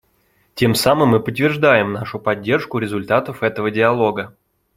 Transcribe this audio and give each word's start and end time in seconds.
Тем 0.55 0.73
самым 0.73 1.09
мы 1.09 1.19
подтверждаем 1.19 1.93
нашу 1.93 2.17
поддержку 2.17 2.79
результатов 2.79 3.43
этого 3.43 3.69
диалога. 3.69 4.35